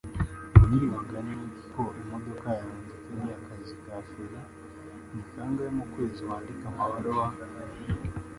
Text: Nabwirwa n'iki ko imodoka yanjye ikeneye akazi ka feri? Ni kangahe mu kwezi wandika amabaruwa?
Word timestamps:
Nabwirwa 0.53 1.17
n'iki 1.27 1.63
ko 1.73 1.83
imodoka 2.01 2.47
yanjye 2.57 2.87
ikeneye 2.95 3.33
akazi 3.39 3.73
ka 3.83 3.97
feri? 4.09 4.39
Ni 5.13 5.21
kangahe 5.31 5.71
mu 5.77 5.85
kwezi 5.91 6.19
wandika 6.27 6.65
amabaruwa? 6.71 7.27